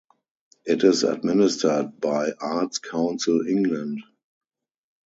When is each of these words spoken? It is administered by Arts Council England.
It 0.65 0.83
is 0.83 1.03
administered 1.03 1.99
by 2.01 2.31
Arts 2.41 2.79
Council 2.79 3.41
England. 3.47 3.99